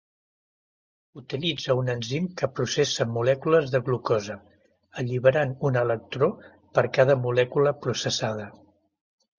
Utilitza 1.21 1.75
un 1.81 1.91
enzim 1.93 2.29
que 2.41 2.49
processa 2.61 3.07
molècules 3.19 3.69
de 3.75 3.83
glucosa, 3.91 4.39
alliberant 5.03 5.55
un 5.71 5.81
electró 5.85 6.33
per 6.79 6.89
cada 6.99 7.19
molècula 7.29 7.79
processada. 7.87 8.51